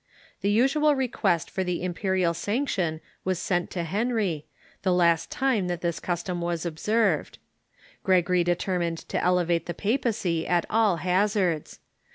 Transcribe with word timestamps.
The 0.41 0.49
usual 0.49 0.95
request 0.95 1.51
for 1.51 1.63
the 1.63 1.83
im 1.83 1.93
perial 1.93 2.35
sanction 2.35 3.01
was 3.23 3.37
sent 3.37 3.69
to 3.69 3.83
Henry, 3.83 4.47
the 4.81 4.91
last 4.91 5.29
time 5.29 5.67
that 5.67 5.81
this 5.81 5.99
cus 5.99 6.23
tom 6.23 6.41
Avas 6.41 6.65
observed. 6.65 7.37
Gregory 8.03 8.43
determined 8.43 8.97
to 9.09 9.23
elevate 9.23 9.67
the 9.67 9.75
papacy 9.75 10.47
at 10.47 10.65
all 10.71 10.95
hazards. 10.95 11.81